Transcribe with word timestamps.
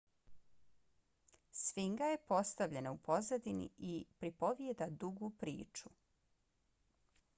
sfinga 1.63 2.07
je 2.11 2.17
postavljena 2.31 2.91
u 2.95 2.97
pozadini 3.09 3.69
i 3.91 4.03
pripovjeda 4.23 4.89
dugu 5.05 5.29
priču 5.45 5.93